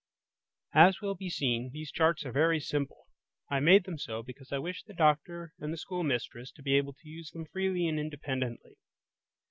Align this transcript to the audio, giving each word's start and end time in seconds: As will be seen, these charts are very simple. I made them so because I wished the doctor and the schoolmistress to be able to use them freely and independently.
As 0.73 0.99
will 0.99 1.13
be 1.13 1.29
seen, 1.29 1.69
these 1.73 1.91
charts 1.91 2.25
are 2.25 2.31
very 2.31 2.59
simple. 2.59 3.05
I 3.51 3.59
made 3.59 3.83
them 3.83 3.99
so 3.99 4.23
because 4.23 4.51
I 4.51 4.57
wished 4.57 4.87
the 4.87 4.95
doctor 4.95 5.53
and 5.59 5.71
the 5.71 5.77
schoolmistress 5.77 6.51
to 6.53 6.63
be 6.63 6.73
able 6.73 6.93
to 6.93 7.07
use 7.07 7.29
them 7.29 7.45
freely 7.45 7.87
and 7.87 7.99
independently. 7.99 8.77